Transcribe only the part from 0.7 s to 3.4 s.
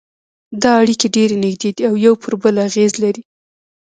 اړیکې ډېرې نږدې دي او پر یو بل اغېز لري